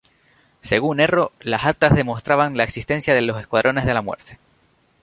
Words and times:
Según 0.63 0.99
Erro, 0.99 1.31
las 1.41 1.63
actas 1.63 1.93
demostraban 1.95 2.57
la 2.57 2.63
existencia 2.63 3.13
de 3.13 3.21
los 3.21 3.39
Escuadrones 3.39 3.85
de 3.85 3.93
la 3.93 4.01
Muerte. 4.01 4.39